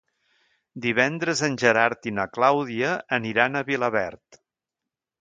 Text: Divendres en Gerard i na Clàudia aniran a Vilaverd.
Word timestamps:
Divendres 0.85 1.43
en 1.49 1.59
Gerard 1.65 2.09
i 2.13 2.15
na 2.21 2.27
Clàudia 2.39 2.97
aniran 3.21 3.61
a 3.63 3.67
Vilaverd. 3.73 4.45